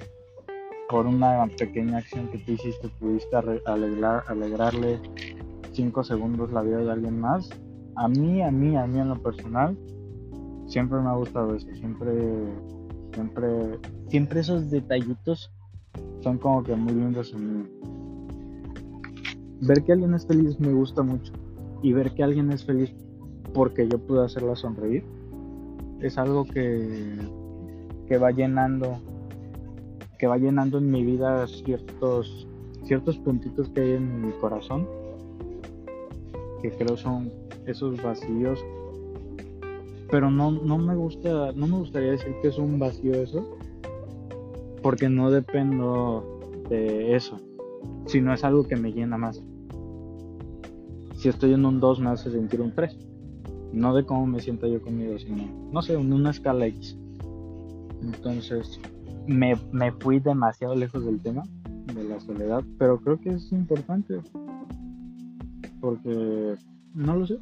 por 0.88 1.08
una 1.08 1.48
pequeña 1.58 1.98
acción 1.98 2.28
que 2.28 2.38
tú 2.38 2.52
hiciste 2.52 2.88
pudiste 3.00 3.36
alegrar, 3.36 4.26
alegrarle 4.28 5.00
cinco 5.72 6.04
segundos 6.04 6.52
la 6.52 6.62
vida 6.62 6.78
de 6.78 6.92
alguien 6.92 7.20
más, 7.20 7.50
a 7.96 8.08
mí, 8.08 8.44
a 8.44 8.52
mí, 8.52 8.78
a 8.78 8.86
mí 8.86 9.00
en 9.00 9.10
lo 9.10 9.16
personal, 9.16 9.76
siempre 10.68 11.00
me 11.00 11.10
ha 11.10 11.14
gustado 11.14 11.56
eso, 11.56 11.68
siempre, 11.74 12.12
siempre, 13.14 13.80
siempre 14.08 14.40
esos 14.40 14.70
detallitos 14.70 15.52
son 16.22 16.38
como 16.38 16.64
que 16.64 16.76
muy 16.76 16.94
lindos 16.94 17.34
en 17.34 17.58
mí. 17.58 17.70
Ver 19.62 19.84
que 19.84 19.94
alguien 19.94 20.14
es 20.14 20.26
feliz 20.26 20.60
me 20.60 20.74
gusta 20.74 21.04
mucho 21.04 21.34
y 21.82 21.94
ver 21.94 22.12
que 22.14 22.24
alguien 22.24 22.52
es 22.52 22.64
feliz 22.64 22.94
porque 23.54 23.88
yo 23.88 24.00
pude 24.00 24.26
hacerla 24.26 24.56
sonreír 24.56 25.04
es 26.00 26.18
algo 26.18 26.46
que, 26.46 27.18
que 28.08 28.18
va 28.18 28.32
llenando 28.32 29.00
que 30.18 30.28
va 30.28 30.38
llenando 30.38 30.78
en 30.78 30.90
mi 30.90 31.04
vida 31.04 31.46
ciertos 31.48 32.48
ciertos 32.84 33.18
puntitos 33.18 33.70
que 33.70 33.82
hay 33.82 33.92
en 33.94 34.26
mi 34.26 34.32
corazón 34.34 34.88
que 36.62 36.72
creo 36.72 36.98
son 36.98 37.32
esos 37.66 38.02
vacíos 38.02 38.64
pero 40.12 40.30
no, 40.30 40.52
no 40.52 40.78
me 40.78 40.94
gusta 40.94 41.54
no 41.54 41.66
me 41.66 41.78
gustaría 41.78 42.12
decir 42.12 42.36
que 42.42 42.50
es 42.50 42.58
un 42.58 42.78
vacío 42.78 43.14
eso 43.14 43.58
porque 44.84 45.10
no 45.10 45.32
dependo 45.32 46.40
de 46.70 47.16
eso 47.16 47.40
sino 48.06 48.34
es 48.34 48.44
algo 48.44 48.64
que 48.68 48.76
me 48.76 48.92
llena 48.92 49.18
más. 49.18 49.42
Si 51.16 51.30
estoy 51.30 51.54
en 51.54 51.66
un 51.66 51.80
2 51.80 52.00
me 52.02 52.10
hace 52.10 52.30
sentir 52.30 52.62
un 52.62 52.76
3 52.76 52.98
no 53.74 53.96
de 53.96 54.06
cómo 54.06 54.28
me 54.28 54.42
siento 54.42 54.68
yo 54.68 54.82
conmigo 54.82 55.18
sino 55.18 55.46
no 55.72 55.82
sé 55.82 55.94
en 55.94 56.12
una 56.12 56.32
escala 56.32 56.68
X. 56.68 56.98
Entonces 58.02 58.80
me, 59.28 59.56
me 59.72 59.94
fui 59.94 60.20
demasiado 60.20 60.76
lejos 60.76 61.06
del 61.06 61.22
tema 61.22 61.44
de 61.96 62.04
la 62.04 62.20
soledad 62.20 62.64
pero 62.78 63.00
creo 63.00 63.20
que 63.20 63.30
es 63.30 63.52
importante 63.54 64.20
porque 65.80 66.56
no 66.94 67.16
lo 67.16 67.26
sé 67.26 67.40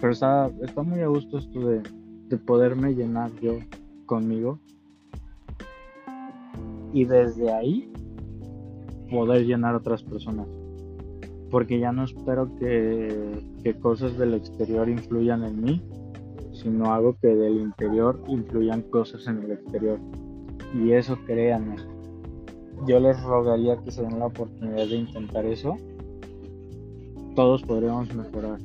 pero 0.00 0.12
está, 0.12 0.50
está 0.62 0.82
muy 0.82 1.00
a 1.00 1.08
gusto 1.08 1.38
esto 1.38 1.60
de, 1.60 1.82
de 2.28 2.36
poderme 2.38 2.94
llenar 2.94 3.30
yo 3.40 3.58
conmigo. 4.06 4.58
Y 6.92 7.04
desde 7.04 7.52
ahí 7.52 7.92
poder 9.10 9.46
llenar 9.46 9.74
a 9.74 9.78
otras 9.78 10.02
personas. 10.02 10.48
Porque 11.50 11.78
ya 11.78 11.92
no 11.92 12.04
espero 12.04 12.54
que, 12.56 13.76
cosas 13.80 14.16
del 14.16 14.34
exterior 14.34 14.88
influyan 14.88 15.44
en 15.44 15.62
mí 15.62 15.82
sino 16.52 16.92
algo 16.92 17.16
que 17.22 17.28
del 17.28 17.58
interior 17.58 18.22
influyan 18.26 18.82
cosas 18.82 19.26
en 19.26 19.42
el 19.44 19.52
exterior. 19.52 19.98
Y 20.74 20.92
eso 20.92 21.16
créanme 21.24 21.76
yo 22.86 22.98
les 22.98 23.22
rogaría 23.22 23.76
que 23.82 23.90
se 23.90 24.02
den 24.02 24.18
la 24.18 24.26
oportunidad 24.26 24.86
de 24.86 24.96
intentar 24.96 25.44
eso. 25.44 25.76
Todos 27.34 27.62
podríamos 27.62 28.12
mejorar 28.14 28.58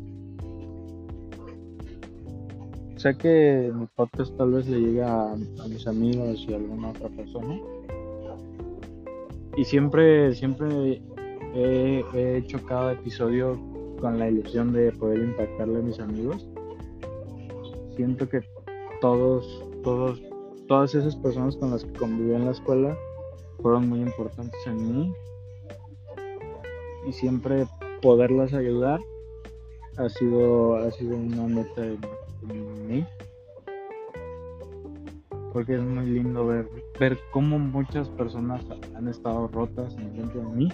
sé 3.05 3.15
que 3.19 3.71
mi 3.71 3.85
podcast 3.85 4.35
tal 4.35 4.53
vez 4.53 4.67
le 4.67 4.79
llegue 4.79 5.03
a, 5.03 5.35
mis 5.69 5.85
amigos 5.85 6.43
y 6.47 6.53
a 6.53 6.55
alguna 6.55 6.89
otra 6.89 7.07
persona 7.09 7.59
y 9.55 9.63
siempre, 9.63 10.33
siempre 10.33 11.03
he, 11.53 12.03
hecho 12.37 12.57
cada 12.65 12.93
episodio 12.93 13.59
con 14.01 14.17
la 14.17 14.27
ilusión 14.27 14.73
de 14.73 14.91
poder 14.91 15.19
impactarle 15.19 15.79
a 15.79 15.81
mis 15.83 15.99
amigos. 15.99 16.47
Siento 17.95 18.27
que 18.27 18.41
todos, 19.01 19.63
todos, 19.83 20.19
todas 20.67 20.95
esas 20.95 21.15
personas 21.15 21.55
con 21.57 21.69
las 21.71 21.85
que 21.85 21.93
conviví 21.93 22.33
en 22.33 22.45
la 22.45 22.51
escuela 22.51 22.97
fueron 23.61 23.87
muy 23.87 24.01
importantes 24.01 24.59
en 24.65 24.77
mí. 24.77 25.13
Y 27.07 27.13
siempre 27.13 27.67
poderlas 28.01 28.51
ayudar 28.53 28.99
ha 29.97 30.09
sido, 30.09 30.75
ha 30.77 30.91
sido 30.91 31.15
una 31.15 31.43
meta 31.43 31.81
mí 31.81 31.97
porque 35.55 35.75
es 35.75 35.81
muy 35.81 36.05
lindo 36.05 36.45
ver, 36.45 36.67
ver 36.99 37.17
cómo 37.31 37.57
muchas 37.57 38.09
personas 38.09 38.61
han 38.93 39.07
estado 39.07 39.47
rotas 39.47 39.95
en 39.97 40.11
frente 40.11 40.37
de 40.37 40.43
mí. 40.43 40.69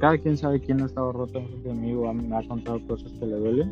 Cada 0.00 0.16
quien 0.16 0.34
sabe 0.38 0.60
quién 0.60 0.80
ha 0.80 0.86
estado 0.86 1.12
rota 1.12 1.40
en 1.40 1.46
frente 1.46 1.68
de 1.68 1.74
mí 1.74 1.92
o 1.92 2.10
me 2.14 2.34
ha 2.34 2.48
contado 2.48 2.80
cosas 2.86 3.12
que 3.12 3.26
le 3.26 3.36
duelen. 3.36 3.70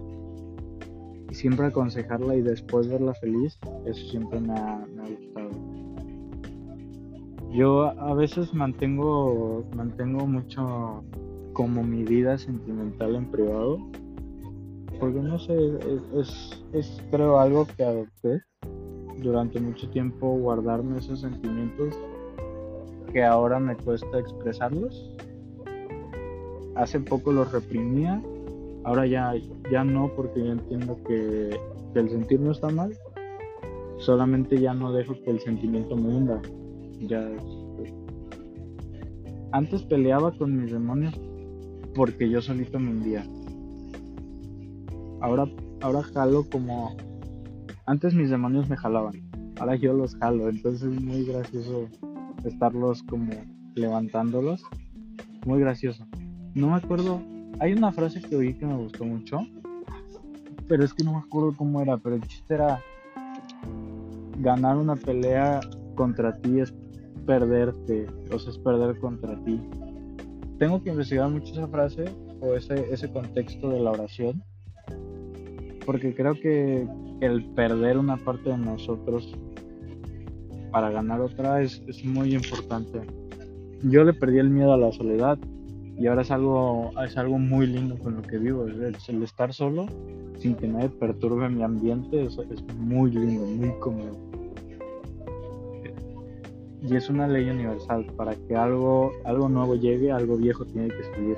Y 1.31 1.35
siempre 1.35 1.69
aconsejarla 1.69 2.37
y 2.37 2.43
después 2.43 2.87
verla 2.87 3.15
feliz, 3.15 3.59
eso 3.87 4.07
siempre 4.11 4.41
me 4.41 4.53
ha, 4.53 4.87
gustado. 5.09 5.51
Yo 7.51 7.85
a 7.85 8.13
veces 8.13 8.53
mantengo, 8.53 9.65
mantengo 9.75 10.27
mucho 10.27 11.03
como 11.55 11.83
mi 11.83 12.05
vida 12.05 12.37
sentimental 12.37 13.15
en 13.15 13.31
privado. 13.31 13.79
Porque 15.01 15.19
no 15.21 15.39
sé, 15.39 15.55
es, 16.73 17.03
creo 17.11 17.39
algo 17.39 17.67
que 17.77 17.85
adopté 17.85 18.43
durante 19.23 19.61
mucho 19.61 19.89
tiempo 19.91 20.37
guardarme 20.37 20.99
esos 20.99 21.21
sentimientos 21.21 21.95
que 23.13 23.23
ahora 23.23 23.59
me 23.59 23.77
cuesta 23.77 24.19
expresarlos. 24.19 25.17
Hace 26.75 27.01
poco 27.01 27.33
los 27.33 27.53
reprimía, 27.53 28.21
ahora 28.85 29.07
ya, 29.07 29.35
ya 29.71 29.85
no 29.85 30.11
porque 30.15 30.45
ya 30.45 30.53
entiendo 30.53 30.99
que, 31.07 31.57
el 31.95 32.11
sentir 32.11 32.41
no 32.41 32.51
está 32.51 32.71
mal, 32.71 32.93
solamente 33.99 34.61
ya 34.61 34.75
no 34.75 34.93
dejo 34.93 35.15
que 35.23 35.31
el 35.31 35.41
sentimiento 35.41 35.97
me 35.97 36.09
hunda. 36.09 36.43
Ya 37.01 37.31
antes 39.55 39.83
peleaba 39.85 40.33
con 40.33 40.61
mis 40.61 40.73
demonios 40.73 41.15
porque 41.95 42.29
yo 42.29 42.43
solito 42.43 42.81
me 42.81 42.91
hundía. 42.91 43.25
Ahora, 45.25 45.49
ahora 45.81 46.03
jalo 46.03 46.45
como 46.51 46.95
antes 47.87 48.13
mis 48.13 48.29
demonios 48.29 48.69
me 48.69 48.77
jalaban, 48.77 49.23
ahora 49.59 49.75
yo 49.75 49.95
los 49.95 50.15
jalo, 50.17 50.51
entonces 50.51 50.83
es 50.83 51.03
muy 51.03 51.25
gracioso 51.25 51.89
estarlos 52.45 53.03
como 53.05 53.33
levantándolos. 53.75 54.63
Muy 55.47 55.61
gracioso. 55.61 56.07
No 56.55 56.69
me 56.69 56.75
acuerdo, 56.75 57.23
hay 57.59 57.73
una 57.73 57.91
frase 57.91 58.21
que 58.21 58.37
oí 58.37 58.53
que 58.53 58.67
me 58.67 58.77
gustó 58.77 59.07
mucho, 59.07 59.39
pero 60.69 60.85
es 60.85 60.93
que 60.93 61.05
no 61.05 61.13
me 61.13 61.21
acuerdo 61.21 61.55
cómo 61.57 61.81
era, 61.81 61.97
pero 61.97 62.17
el 62.17 62.23
chiste 62.27 62.57
era 62.57 62.83
ganar 64.41 64.77
una 64.77 64.95
pelea 64.95 65.61
contra 65.95 66.37
ti 66.37 66.61
es 66.61 66.75
perderte, 67.25 68.09
o 68.31 68.39
sea, 68.39 68.53
es 68.53 68.59
perder 68.59 69.01
contra 69.01 69.43
ti. 69.43 69.59
Tengo 70.59 70.83
que 70.83 70.91
investigar 70.91 71.31
mucho 71.31 71.55
esa 71.55 71.67
frase 71.69 72.05
o 72.43 72.53
ese, 72.53 72.93
ese 72.93 73.11
contexto 73.11 73.71
de 73.71 73.81
la 73.81 73.93
oración, 73.93 74.45
porque 75.85 76.15
creo 76.15 76.35
que 76.35 76.87
el 77.21 77.45
perder 77.55 77.99
una 77.99 78.17
parte 78.17 78.51
de 78.51 78.59
nosotros 78.59 79.35
para 80.71 80.91
ganar 80.91 81.21
otra 81.21 81.63
es, 81.63 81.81
muy 82.05 82.35
importante. 82.35 83.01
Yo 83.83 84.03
le 84.03 84.13
perdí 84.13 84.39
el 84.39 84.51
miedo 84.51 84.73
a 84.73 84.77
la 84.77 84.91
soledad 84.93 85.39
y 85.97 86.07
ahora 86.07 86.23
es 86.23 86.31
algo, 86.31 86.91
es 87.05 87.17
algo 87.17 87.39
muy 87.39 87.67
lindo 87.67 87.97
con 87.99 88.17
lo 88.17 88.23
que 88.23 88.39
vivo. 88.39 88.67
El, 88.67 89.23
estar 89.23 89.53
solo 89.53 89.87
sin 90.39 90.57
que 90.57 90.67
nadie 90.67 90.89
perturbe 90.89 91.49
mi 91.49 91.63
ambiente 91.63 92.25
es, 92.25 92.39
es 92.39 92.77
muy 92.77 93.13
lindo, 93.13 93.47
muy 93.47 93.73
cómodo. 93.79 94.19
Y 96.83 96.97
es 96.97 97.09
una 97.09 97.29
ley 97.29 97.49
universal. 97.49 98.07
Para 98.17 98.35
que 98.35 98.57
algo, 98.57 99.13
algo 99.25 99.49
nuevo 99.49 99.77
llegue, 99.77 100.11
algo 100.11 100.37
viejo 100.37 100.65
tiene 100.65 100.89
que 100.89 101.05
salir. 101.05 101.37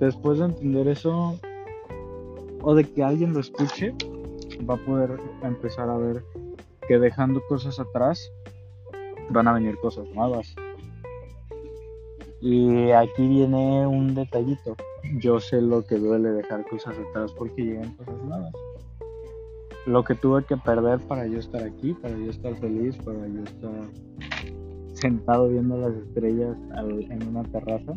Después 0.00 0.38
de 0.38 0.46
entender 0.46 0.88
eso, 0.88 1.38
o 2.62 2.74
de 2.74 2.84
que 2.84 3.02
alguien 3.02 3.32
lo 3.32 3.40
escuche, 3.40 3.94
va 4.68 4.74
a 4.74 4.78
poder 4.78 5.18
empezar 5.42 5.88
a 5.88 5.96
ver 5.96 6.24
que 6.88 6.98
dejando 6.98 7.42
cosas 7.48 7.78
atrás 7.80 8.30
van 9.30 9.48
a 9.48 9.52
venir 9.52 9.76
cosas 9.78 10.08
nuevas. 10.14 10.54
Y 12.40 12.90
aquí 12.90 13.26
viene 13.26 13.86
un 13.86 14.14
detallito. 14.14 14.76
Yo 15.18 15.40
sé 15.40 15.60
lo 15.60 15.84
que 15.84 15.96
duele 15.96 16.30
dejar 16.30 16.64
cosas 16.68 16.96
atrás 16.98 17.32
porque 17.32 17.62
llegan 17.64 17.94
cosas 17.96 18.22
nuevas. 18.22 18.52
Lo 19.86 20.02
que 20.04 20.14
tuve 20.14 20.44
que 20.44 20.56
perder 20.56 21.00
para 21.00 21.26
yo 21.26 21.38
estar 21.38 21.62
aquí, 21.62 21.92
para 21.94 22.16
yo 22.16 22.30
estar 22.30 22.54
feliz, 22.56 22.96
para 22.98 23.26
yo 23.28 23.42
estar 23.44 23.88
sentado 24.94 25.48
viendo 25.48 25.76
las 25.76 25.94
estrellas 25.94 26.56
en 27.10 27.28
una 27.28 27.44
terraza. 27.44 27.92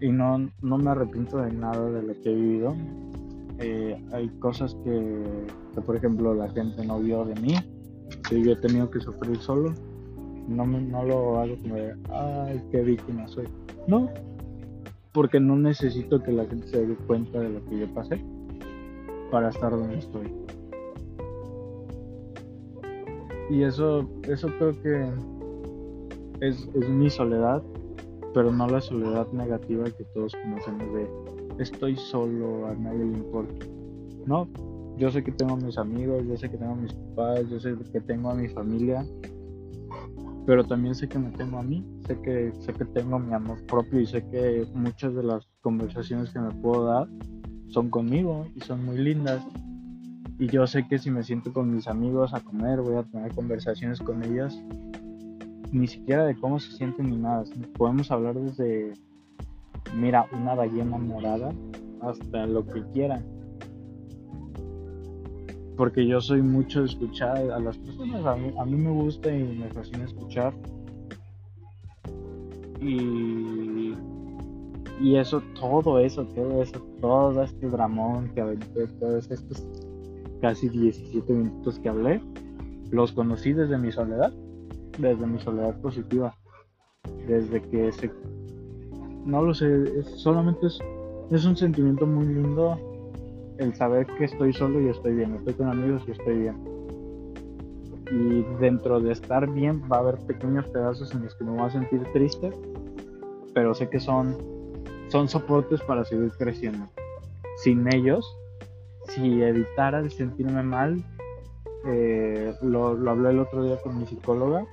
Y 0.00 0.10
no, 0.10 0.50
no 0.60 0.78
me 0.78 0.90
arrepiento 0.90 1.38
de 1.38 1.52
nada 1.52 1.90
de 1.90 2.02
lo 2.02 2.20
que 2.20 2.30
he 2.30 2.34
vivido 2.34 2.74
eh, 3.58 3.98
hay 4.12 4.28
cosas 4.38 4.76
que, 4.84 5.22
por 5.80 5.96
ejemplo, 5.96 6.34
la 6.34 6.48
gente 6.50 6.84
no 6.84 7.00
vio 7.00 7.24
de 7.24 7.34
mí, 7.40 7.54
que 8.28 8.42
yo 8.42 8.52
he 8.52 8.56
tenido 8.56 8.90
que 8.90 9.00
sufrir 9.00 9.38
solo. 9.38 9.72
No, 10.48 10.66
no 10.66 11.04
lo 11.04 11.40
hago 11.40 11.56
como 11.62 11.74
de, 11.74 11.94
ay, 12.10 12.62
qué 12.70 12.82
víctima 12.82 13.26
soy. 13.28 13.48
No, 13.86 14.10
porque 15.12 15.40
no 15.40 15.56
necesito 15.56 16.22
que 16.22 16.32
la 16.32 16.44
gente 16.44 16.68
se 16.68 16.86
dé 16.86 16.94
cuenta 17.06 17.40
de 17.40 17.48
lo 17.48 17.64
que 17.64 17.78
yo 17.78 17.94
pasé 17.94 18.22
para 19.30 19.48
estar 19.48 19.70
donde 19.70 19.98
estoy. 19.98 20.32
Y 23.48 23.62
eso, 23.62 24.08
eso 24.24 24.48
creo 24.58 24.82
que 24.82 25.08
es, 26.46 26.68
es 26.74 26.88
mi 26.90 27.08
soledad, 27.08 27.62
pero 28.36 28.52
no 28.52 28.68
la 28.68 28.82
soledad 28.82 29.26
negativa 29.32 29.86
que 29.86 30.04
todos 30.12 30.36
conocemos 30.42 30.86
de 30.92 31.62
estoy 31.62 31.96
solo, 31.96 32.66
a 32.66 32.74
nadie 32.74 32.98
le 32.98 33.16
importa. 33.16 33.64
No, 34.26 34.46
yo 34.98 35.10
sé 35.10 35.24
que 35.24 35.32
tengo 35.32 35.54
a 35.54 35.56
mis 35.56 35.78
amigos, 35.78 36.22
yo 36.28 36.36
sé 36.36 36.50
que 36.50 36.58
tengo 36.58 36.72
a 36.72 36.76
mis 36.76 36.92
papás, 36.92 37.48
yo 37.48 37.58
sé 37.58 37.74
que 37.90 38.00
tengo 38.02 38.28
a 38.28 38.34
mi 38.34 38.46
familia, 38.48 39.06
pero 40.44 40.64
también 40.64 40.94
sé 40.94 41.08
que 41.08 41.18
me 41.18 41.30
tengo 41.30 41.56
a 41.56 41.62
mí, 41.62 41.82
sé 42.06 42.20
que, 42.20 42.52
sé 42.60 42.74
que 42.74 42.84
tengo 42.84 43.18
mi 43.18 43.32
amor 43.32 43.56
propio 43.64 44.00
y 44.00 44.06
sé 44.06 44.22
que 44.28 44.66
muchas 44.74 45.14
de 45.14 45.22
las 45.22 45.48
conversaciones 45.62 46.28
que 46.28 46.38
me 46.38 46.50
puedo 46.56 46.84
dar 46.84 47.08
son 47.68 47.88
conmigo 47.88 48.46
y 48.54 48.60
son 48.60 48.84
muy 48.84 48.98
lindas. 48.98 49.42
Y 50.38 50.48
yo 50.48 50.66
sé 50.66 50.86
que 50.86 50.98
si 50.98 51.10
me 51.10 51.22
siento 51.22 51.54
con 51.54 51.74
mis 51.74 51.88
amigos 51.88 52.34
a 52.34 52.40
comer, 52.40 52.82
voy 52.82 52.96
a 52.96 53.02
tener 53.04 53.34
conversaciones 53.34 53.98
con 53.98 54.22
ellas, 54.24 54.62
ni 55.76 55.86
siquiera 55.86 56.24
de 56.24 56.36
cómo 56.36 56.58
se 56.58 56.72
sienten 56.72 57.10
ni 57.10 57.16
nada. 57.16 57.44
Podemos 57.76 58.10
hablar 58.10 58.34
desde, 58.34 58.92
mira, 59.94 60.26
una 60.32 60.54
ballena 60.54 60.98
morada 60.98 61.52
hasta 62.00 62.46
lo 62.46 62.66
que 62.66 62.82
quieran. 62.92 63.24
Porque 65.76 66.06
yo 66.06 66.20
soy 66.20 66.40
mucho 66.40 66.80
de 66.80 66.86
escuchar 66.86 67.36
a 67.36 67.58
las 67.58 67.76
personas, 67.76 68.24
a 68.24 68.64
mí, 68.64 68.76
me 68.76 68.90
gusta 68.90 69.30
y 69.30 69.42
me 69.42 69.68
fascina 69.68 70.04
escuchar. 70.04 70.54
Y 72.80 73.94
y 75.00 75.16
eso, 75.16 75.42
todo 75.60 75.98
eso, 75.98 76.24
todo 76.24 76.62
eso, 76.62 76.80
todo 77.00 77.42
este 77.42 77.68
dramón 77.68 78.30
que 78.34 78.40
aventé, 78.40 78.86
todos 78.98 79.30
estos 79.30 79.66
casi 80.40 80.68
17 80.68 81.32
minutos 81.32 81.78
que 81.78 81.88
hablé, 81.88 82.20
los 82.90 83.12
conocí 83.12 83.52
desde 83.52 83.76
mi 83.76 83.92
soledad, 83.92 84.32
desde 84.98 85.26
mi 85.26 85.38
soledad 85.40 85.80
positiva, 85.80 86.34
desde 87.26 87.62
que 87.62 87.92
se... 87.92 88.10
No 89.24 89.42
lo 89.42 89.54
sé, 89.54 90.02
solamente 90.04 90.66
es, 90.66 90.78
es 91.30 91.44
un 91.44 91.56
sentimiento 91.56 92.06
muy 92.06 92.26
lindo 92.26 92.78
el 93.58 93.74
saber 93.74 94.06
que 94.06 94.24
estoy 94.24 94.52
solo 94.52 94.80
y 94.80 94.88
estoy 94.88 95.14
bien, 95.14 95.34
estoy 95.34 95.54
con 95.54 95.68
amigos 95.68 96.02
y 96.06 96.12
estoy 96.12 96.38
bien. 96.38 96.56
Y 98.10 98.42
dentro 98.60 99.00
de 99.00 99.12
estar 99.12 99.50
bien 99.50 99.82
va 99.90 99.96
a 99.96 100.00
haber 100.00 100.18
pequeños 100.26 100.66
pedazos 100.68 101.12
en 101.12 101.24
los 101.24 101.34
que 101.34 101.44
me 101.44 101.50
voy 101.50 101.62
a 101.62 101.70
sentir 101.70 102.04
triste, 102.12 102.52
pero 103.52 103.74
sé 103.74 103.88
que 103.88 103.98
son 103.98 104.36
son 105.08 105.28
soportes 105.28 105.80
para 105.82 106.04
seguir 106.04 106.32
creciendo. 106.36 106.88
Sin 107.56 107.92
ellos, 107.92 108.36
si 109.08 109.42
evitara 109.42 110.00
el 110.00 110.10
sentirme 110.10 110.62
mal, 110.62 111.02
eh, 111.86 112.54
lo, 112.62 112.94
lo, 112.94 113.10
hablé 113.10 113.30
el 113.30 113.38
otro 113.38 113.62
día 113.62 113.80
con 113.80 113.98
mi 113.98 114.06
psicóloga, 114.06 114.66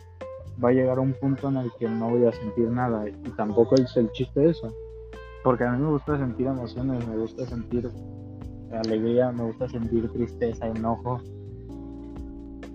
va 0.63 0.69
a 0.69 0.73
llegar 0.73 0.97
a 0.97 1.01
un 1.01 1.13
punto 1.13 1.49
en 1.49 1.57
el 1.57 1.71
que 1.79 1.87
no 1.87 2.09
voy 2.09 2.25
a 2.25 2.31
sentir 2.31 2.69
nada 2.69 3.07
y 3.07 3.29
tampoco 3.31 3.75
es 3.75 3.95
el 3.97 4.11
chiste 4.11 4.39
de 4.39 4.49
eso. 4.51 4.73
Porque 5.43 5.65
a 5.65 5.71
mí 5.71 5.81
me 5.81 5.89
gusta 5.89 6.17
sentir 6.17 6.47
emociones, 6.47 7.05
me 7.07 7.17
gusta 7.17 7.45
sentir 7.45 7.89
alegría, 8.71 9.31
me 9.31 9.43
gusta 9.43 9.67
sentir 9.67 10.09
tristeza, 10.11 10.67
enojo. 10.67 11.21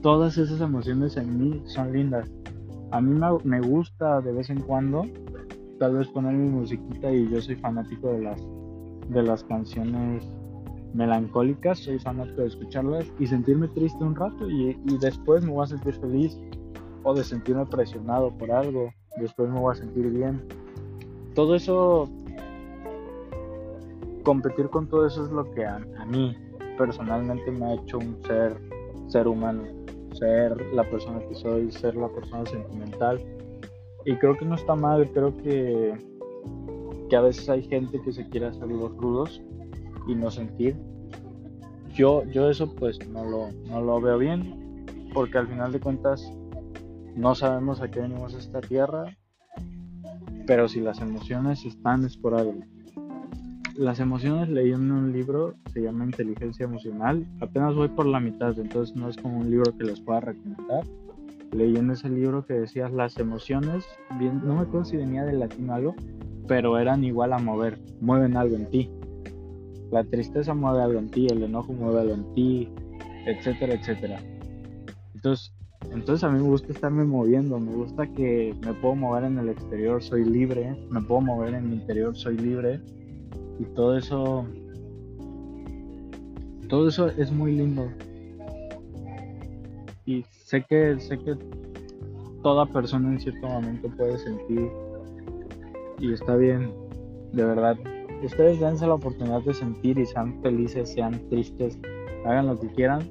Todas 0.03 0.39
esas 0.39 0.61
emociones 0.61 1.17
en 1.17 1.39
mí 1.39 1.63
son 1.67 1.93
lindas. 1.93 2.31
A 2.91 3.01
mí 3.01 3.19
me, 3.45 3.61
gusta 3.61 4.21
de 4.21 4.33
vez 4.33 4.51
en 4.51 4.61
cuando 4.61 5.05
tal 5.79 5.97
vez 5.97 6.09
poner 6.09 6.35
mi 6.35 6.49
musiquita 6.49 7.13
y 7.13 7.29
yo 7.31 7.41
soy 7.41 7.57
fanático 7.57 8.09
de 8.09 8.21
las 8.21 8.41
de 9.11 9.23
las 9.23 9.43
canciones 9.45 10.27
melancólicas, 10.93 11.79
soy 11.79 11.99
fanático 11.99 12.43
de 12.43 12.49
escucharlas 12.49 13.07
y 13.19 13.27
sentirme 13.27 13.69
triste 13.69 14.03
un 14.03 14.15
rato 14.15 14.51
y, 14.51 14.71
y, 14.85 14.99
después 14.99 15.45
me 15.45 15.53
voy 15.53 15.65
a 15.65 15.67
sentir 15.67 15.95
feliz 15.95 16.39
de 17.15 17.25
sentirme 17.25 17.67
presionado 17.67 18.31
por 18.37 18.51
algo, 18.51 18.93
después 19.19 19.49
me 19.49 19.59
voy 19.59 19.73
a 19.73 19.77
sentir 19.77 20.11
bien. 20.11 20.43
Todo 21.35 21.55
eso, 21.55 22.09
competir 24.25 24.69
con 24.69 24.89
todo 24.89 25.07
eso 25.07 25.25
es 25.25 25.31
lo 25.31 25.51
que 25.53 25.65
a, 25.65 25.77
a 25.77 26.07
mí 26.07 26.37
personalmente 26.77 27.51
me 27.51 27.67
ha 27.67 27.75
hecho 27.75 27.99
un 27.99 28.17
ser, 28.25 28.57
ser 29.09 29.29
humano, 29.29 29.63
ser 30.15 30.57
la 30.73 30.85
persona 30.85 31.21
que 31.29 31.35
soy, 31.35 31.71
ser 31.71 31.97
la 31.97 32.09
persona 32.09 32.45
sentimental 32.47 33.21
y 34.05 34.17
creo 34.17 34.37
que 34.37 34.45
no 34.45 34.55
está 34.55 34.75
mal, 34.75 35.11
creo 35.13 35.37
que, 35.37 35.95
que 37.11 37.17
a 37.17 37.21
veces 37.21 37.49
hay 37.49 37.63
gente 37.63 38.01
que 38.01 38.13
se 38.13 38.27
quiere 38.31 38.47
hacer 38.47 38.69
los 38.69 38.97
rudos 38.97 39.43
y 40.07 40.15
no 40.15 40.31
sentir. 40.31 40.77
Yo, 41.95 42.25
yo 42.25 42.49
eso 42.49 42.75
pues 42.75 42.99
no 43.09 43.25
lo, 43.25 43.51
no 43.69 43.83
lo 43.83 44.01
veo 44.01 44.17
bien, 44.17 44.87
porque 45.13 45.37
al 45.37 45.49
final 45.49 45.73
de 45.73 45.81
cuentas 45.81 46.33
no 47.19 47.35
sabemos 47.35 47.81
a 47.81 47.91
qué 47.91 48.01
venimos 48.01 48.35
a 48.35 48.39
esta 48.39 48.61
tierra, 48.61 49.17
pero 50.47 50.69
si 50.69 50.81
las 50.81 51.01
emociones 51.01 51.65
están 51.65 52.05
es 52.05 52.17
por 52.17 52.35
algo. 52.35 52.61
Las 53.77 54.01
emociones 54.01 54.49
leí 54.49 54.73
en 54.73 54.91
un 54.91 55.13
libro, 55.13 55.55
se 55.73 55.83
llama 55.83 56.05
Inteligencia 56.05 56.65
Emocional, 56.65 57.27
apenas 57.41 57.75
voy 57.75 57.89
por 57.89 58.07
la 58.07 58.19
mitad, 58.19 58.59
entonces 58.59 58.97
no 58.97 59.09
es 59.09 59.17
como 59.17 59.39
un 59.39 59.51
libro 59.51 59.77
que 59.77 59.85
les 59.85 60.01
pueda 60.01 60.21
recomendar 60.21 60.85
leí 61.53 61.77
en 61.77 61.91
ese 61.91 62.09
libro 62.09 62.45
que 62.45 62.55
decías 62.55 62.93
las 62.93 63.19
emociones, 63.19 63.85
bien, 64.19 64.41
no 64.45 64.55
me 64.55 64.63
acuerdo 64.63 64.85
si 64.85 64.97
venía 64.97 65.25
del 65.25 65.41
latín 65.41 65.71
algo, 65.71 65.95
pero 66.47 66.79
eran 66.79 67.05
igual 67.05 67.33
a 67.33 67.39
mover, 67.39 67.79
mueven 68.01 68.37
algo 68.37 68.57
en 68.57 68.71
ti. 68.71 68.91
La 69.91 70.05
tristeza 70.05 70.55
mueve 70.55 70.83
algo 70.83 70.99
en 70.99 71.11
ti, 71.11 71.27
el 71.29 71.43
enojo 71.43 71.73
mueve 71.73 72.01
algo 72.01 72.15
en 72.15 72.35
ti, 72.35 72.69
etcétera, 73.27 73.75
etcétera. 73.75 74.21
Entonces, 75.15 75.55
entonces 75.93 76.23
a 76.25 76.31
mí 76.31 76.41
me 76.41 76.49
gusta 76.49 76.73
estarme 76.73 77.05
moviendo, 77.05 77.59
me 77.59 77.73
gusta 77.73 78.07
que 78.07 78.55
me 78.65 78.75
puedo 78.75 78.95
mover 78.95 79.25
en 79.25 79.39
el 79.39 79.49
exterior, 79.49 80.03
soy 80.03 80.25
libre, 80.25 80.77
me 80.91 81.01
puedo 81.01 81.21
mover 81.21 81.55
en 81.55 81.71
mi 81.71 81.77
interior, 81.77 82.17
soy 82.17 82.37
libre. 82.37 82.81
Y 83.59 83.65
todo 83.75 83.97
eso, 83.97 84.47
todo 86.69 86.89
eso 86.89 87.09
es 87.09 87.33
muy 87.33 87.53
lindo. 87.53 87.91
Y 90.05 90.25
sé 90.31 90.65
que, 90.69 90.99
sé 91.01 91.19
que 91.19 91.37
toda 92.43 92.67
persona 92.67 93.13
en 93.13 93.21
cierto 93.21 93.47
momento 93.49 93.89
puede 93.97 94.19
sentir 94.19 94.71
y 95.99 96.13
está 96.13 96.37
bien, 96.37 96.73
de 97.33 97.45
verdad. 97.45 97.77
Ustedes 98.23 98.61
dense 98.61 98.87
la 98.87 98.95
oportunidad 98.95 99.43
de 99.43 99.55
sentir 99.55 99.99
y 99.99 100.07
sean 100.07 100.41
felices, 100.43 100.93
sean 100.93 101.21
tristes, 101.29 101.79
hagan 102.25 102.47
lo 102.47 102.59
que 102.59 102.69
quieran. 102.69 103.09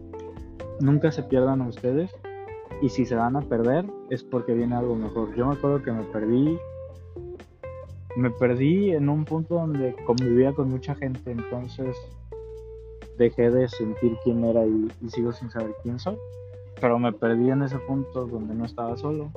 Nunca 0.79 1.11
se 1.11 1.23
pierdan 1.23 1.61
a 1.61 1.67
ustedes. 1.67 2.11
Y 2.81 2.89
si 2.89 3.05
se 3.05 3.15
van 3.15 3.35
a 3.35 3.41
perder 3.41 3.85
es 4.09 4.23
porque 4.23 4.53
viene 4.53 4.75
algo 4.75 4.95
mejor. 4.95 5.35
Yo 5.35 5.47
me 5.47 5.55
acuerdo 5.55 5.81
que 5.81 5.91
me 5.91 6.03
perdí. 6.03 6.57
Me 8.15 8.31
perdí 8.31 8.91
en 8.91 9.09
un 9.09 9.25
punto 9.25 9.55
donde 9.55 9.95
convivía 10.05 10.53
con 10.53 10.69
mucha 10.69 10.95
gente. 10.95 11.31
Entonces 11.31 11.95
dejé 13.17 13.49
de 13.49 13.67
sentir 13.67 14.15
quién 14.23 14.43
era 14.43 14.65
y 14.65 14.89
sigo 15.09 15.31
sin 15.31 15.49
saber 15.49 15.73
quién 15.83 15.99
soy 15.99 16.17
pero 16.79 16.99
me 16.99 17.11
perdí 17.11 17.49
en 17.49 17.63
ese 17.63 17.79
punto 17.79 18.27
donde 18.27 18.53
no 18.53 18.65
estaba 18.65 18.97
solo 18.97 19.31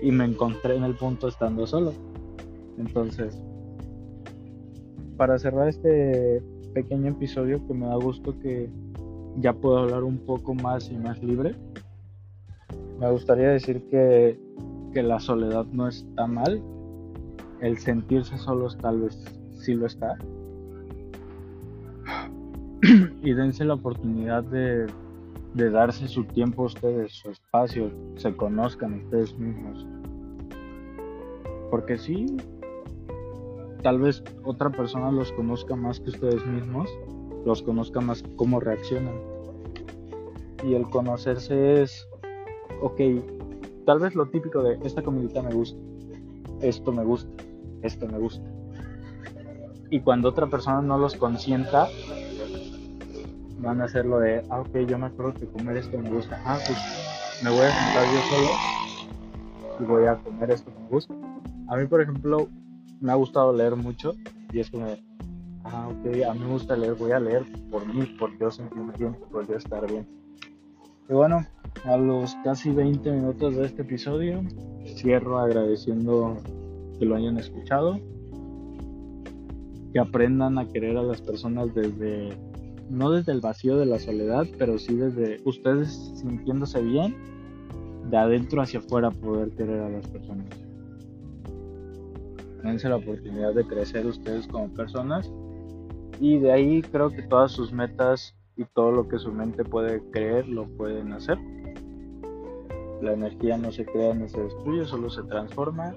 y 0.00 0.10
me 0.10 0.24
encontré 0.24 0.76
en 0.76 0.84
el 0.84 0.94
punto 0.94 1.28
estando 1.28 1.66
solo. 1.66 1.92
Entonces, 2.78 3.38
para 5.16 5.38
cerrar 5.38 5.68
este 5.68 6.42
pequeño 6.74 7.10
episodio 7.12 7.66
que 7.66 7.72
me 7.72 7.86
da 7.86 7.96
gusto 7.96 8.38
que 8.40 8.68
ya 9.38 9.54
puedo 9.54 9.78
hablar 9.78 10.04
un 10.04 10.18
poco 10.18 10.54
más 10.54 10.90
y 10.90 10.96
más 10.96 11.22
libre, 11.22 11.54
me 12.98 13.10
gustaría 13.10 13.48
decir 13.48 13.82
que, 13.90 14.38
que 14.92 15.02
la 15.02 15.20
soledad 15.20 15.66
no 15.66 15.88
está 15.88 16.26
mal, 16.26 16.62
el 17.60 17.78
sentirse 17.78 18.36
solos 18.38 18.76
tal 18.78 19.00
vez 19.02 19.18
sí 19.54 19.74
lo 19.74 19.86
está. 19.86 20.18
y 23.22 23.32
dense 23.32 23.64
la 23.64 23.74
oportunidad 23.74 24.44
de 24.44 24.86
de 25.56 25.70
darse 25.70 26.06
su 26.06 26.24
tiempo 26.24 26.64
a 26.64 26.66
ustedes, 26.66 27.12
su 27.12 27.30
espacio, 27.30 27.90
se 28.16 28.36
conozcan 28.36 29.04
ustedes 29.04 29.36
mismos. 29.38 29.86
Porque 31.70 31.96
sí, 31.96 32.36
tal 33.82 34.00
vez 34.00 34.22
otra 34.44 34.68
persona 34.68 35.10
los 35.10 35.32
conozca 35.32 35.74
más 35.74 35.98
que 35.98 36.10
ustedes 36.10 36.44
mismos, 36.46 36.90
los 37.46 37.62
conozca 37.62 38.02
más 38.02 38.22
cómo 38.36 38.60
reaccionan. 38.60 39.14
Y 40.62 40.74
el 40.74 40.84
conocerse 40.90 41.82
es, 41.82 42.06
ok, 42.80 43.00
tal 43.84 44.00
vez 44.00 44.14
lo 44.14 44.26
típico 44.26 44.62
de 44.62 44.78
esta 44.84 45.02
comidita 45.02 45.42
me 45.42 45.52
gusta, 45.54 45.78
esto 46.60 46.92
me 46.92 47.04
gusta, 47.04 47.30
esto 47.82 48.06
me 48.06 48.18
gusta. 48.18 48.44
Y 49.90 50.00
cuando 50.00 50.28
otra 50.28 50.46
persona 50.46 50.82
no 50.82 50.98
los 50.98 51.14
consienta, 51.14 51.88
van 53.60 53.80
a 53.80 53.84
hacer 53.84 54.04
lo 54.04 54.18
de, 54.18 54.44
ah, 54.50 54.60
ok, 54.60 54.78
yo 54.86 54.98
me 54.98 55.06
acuerdo 55.06 55.34
que 55.34 55.46
comer 55.46 55.76
esto 55.76 55.98
me 55.98 56.10
gusta. 56.10 56.40
Ah, 56.44 56.58
pues 56.66 56.78
me 57.42 57.50
voy 57.50 57.66
a 57.66 57.72
sentar 57.72 58.06
yo 58.10 58.22
solo 58.22 58.50
y 59.78 59.84
voy 59.84 60.06
a 60.06 60.16
comer 60.16 60.50
esto 60.50 60.72
que 60.72 60.80
me 60.80 60.88
gusta. 60.88 61.14
A 61.68 61.76
mí, 61.76 61.86
por 61.86 62.00
ejemplo, 62.00 62.48
me 63.00 63.12
ha 63.12 63.14
gustado 63.14 63.52
leer 63.52 63.76
mucho 63.76 64.14
y 64.52 64.60
es 64.60 64.70
como, 64.70 64.86
ah, 65.64 65.88
ok, 65.88 66.24
a 66.28 66.34
mí 66.34 66.40
me 66.40 66.46
gusta 66.48 66.76
leer, 66.76 66.94
voy 66.94 67.12
a 67.12 67.20
leer 67.20 67.44
por 67.70 67.86
mí, 67.86 68.06
por 68.18 68.36
yo 68.38 68.50
sentirme 68.50 68.92
bien, 68.98 69.16
por 69.30 69.46
yo 69.46 69.56
estar 69.56 69.86
bien. 69.88 70.06
Y 71.08 71.12
bueno, 71.12 71.46
a 71.84 71.96
los 71.96 72.34
casi 72.44 72.70
20 72.70 73.10
minutos 73.10 73.56
de 73.56 73.66
este 73.66 73.82
episodio, 73.82 74.42
cierro 74.84 75.38
agradeciendo 75.38 76.36
que 76.98 77.04
lo 77.04 77.16
hayan 77.16 77.38
escuchado, 77.38 78.00
que 79.92 79.98
aprendan 79.98 80.58
a 80.58 80.68
querer 80.68 80.96
a 80.96 81.02
las 81.02 81.20
personas 81.20 81.74
desde, 81.74 82.36
no 82.90 83.10
desde 83.10 83.32
el 83.32 83.40
vacío 83.40 83.76
de 83.76 83.86
la 83.86 83.98
soledad, 83.98 84.46
pero 84.58 84.78
sí 84.78 84.94
desde 84.96 85.40
ustedes 85.44 86.12
sintiéndose 86.16 86.82
bien, 86.82 87.14
de 88.10 88.16
adentro 88.16 88.62
hacia 88.62 88.80
afuera 88.80 89.10
poder 89.10 89.50
querer 89.50 89.80
a 89.80 89.88
las 89.88 90.06
personas. 90.08 90.46
Dense 92.62 92.88
la 92.88 92.96
oportunidad 92.96 93.54
de 93.54 93.64
crecer 93.64 94.06
ustedes 94.06 94.46
como 94.48 94.68
personas 94.74 95.30
y 96.20 96.38
de 96.38 96.52
ahí 96.52 96.82
creo 96.82 97.10
que 97.10 97.22
todas 97.22 97.52
sus 97.52 97.72
metas 97.72 98.34
y 98.56 98.64
todo 98.64 98.90
lo 98.90 99.08
que 99.08 99.18
su 99.18 99.30
mente 99.32 99.64
puede 99.64 100.00
creer 100.10 100.48
lo 100.48 100.66
pueden 100.76 101.12
hacer. 101.12 101.38
La 103.00 103.12
energía 103.12 103.58
no 103.58 103.70
se 103.70 103.84
crea 103.84 104.14
ni 104.14 104.28
se 104.28 104.42
destruye, 104.42 104.84
solo 104.84 105.10
se 105.10 105.22
transforma. 105.24 105.94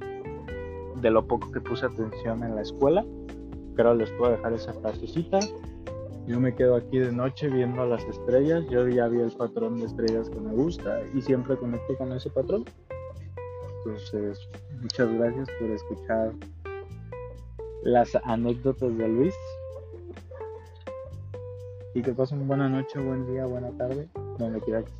De 1.01 1.09
lo 1.09 1.25
poco 1.25 1.51
que 1.51 1.61
puse 1.61 1.85
atención 1.85 2.43
en 2.43 2.55
la 2.55 2.61
escuela, 2.61 3.05
pero 3.75 3.93
les 3.93 4.11
puedo 4.11 4.31
dejar 4.31 4.53
esa 4.53 4.73
frasecita. 4.73 5.39
Yo 6.27 6.39
me 6.39 6.53
quedo 6.53 6.75
aquí 6.75 6.99
de 6.99 7.11
noche 7.11 7.47
viendo 7.47 7.85
las 7.85 8.03
estrellas. 8.03 8.65
Yo 8.69 8.87
ya 8.87 9.07
vi 9.07 9.19
el 9.19 9.31
patrón 9.31 9.79
de 9.79 9.85
estrellas 9.85 10.29
que 10.29 10.39
me 10.39 10.53
gusta 10.53 11.01
y 11.13 11.21
siempre 11.21 11.55
conecto 11.55 11.95
con 11.97 12.11
ese 12.11 12.29
patrón. 12.29 12.65
Entonces, 13.77 14.49
muchas 14.81 15.11
gracias 15.13 15.47
por 15.59 15.71
escuchar 15.71 16.33
las 17.83 18.13
anécdotas 18.25 18.97
de 18.97 19.07
Luis. 19.07 19.35
Y 21.95 22.01
que 22.01 22.11
pasen 22.11 22.47
buena 22.47 22.69
noche, 22.69 22.99
buen 22.99 23.25
día, 23.25 23.45
buena 23.45 23.71
tarde, 23.71 24.07
donde 24.37 24.61
quiera 24.61 24.83
que 24.83 24.91